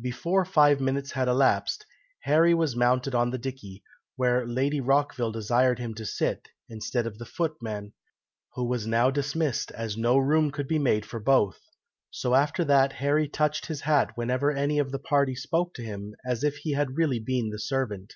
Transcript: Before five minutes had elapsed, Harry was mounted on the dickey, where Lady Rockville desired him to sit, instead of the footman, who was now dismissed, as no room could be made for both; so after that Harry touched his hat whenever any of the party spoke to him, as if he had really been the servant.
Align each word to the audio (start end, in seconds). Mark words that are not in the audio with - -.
Before 0.00 0.46
five 0.46 0.80
minutes 0.80 1.12
had 1.12 1.28
elapsed, 1.28 1.84
Harry 2.20 2.54
was 2.54 2.74
mounted 2.74 3.14
on 3.14 3.28
the 3.28 3.36
dickey, 3.36 3.82
where 4.14 4.46
Lady 4.46 4.80
Rockville 4.80 5.32
desired 5.32 5.78
him 5.78 5.92
to 5.96 6.06
sit, 6.06 6.48
instead 6.70 7.06
of 7.06 7.18
the 7.18 7.26
footman, 7.26 7.92
who 8.54 8.64
was 8.64 8.86
now 8.86 9.10
dismissed, 9.10 9.70
as 9.72 9.94
no 9.94 10.16
room 10.16 10.50
could 10.50 10.66
be 10.66 10.78
made 10.78 11.04
for 11.04 11.20
both; 11.20 11.58
so 12.10 12.34
after 12.34 12.64
that 12.64 12.94
Harry 12.94 13.28
touched 13.28 13.66
his 13.66 13.82
hat 13.82 14.12
whenever 14.14 14.50
any 14.50 14.78
of 14.78 14.92
the 14.92 14.98
party 14.98 15.34
spoke 15.34 15.74
to 15.74 15.82
him, 15.84 16.14
as 16.24 16.42
if 16.42 16.56
he 16.56 16.72
had 16.72 16.96
really 16.96 17.18
been 17.18 17.50
the 17.50 17.58
servant. 17.58 18.14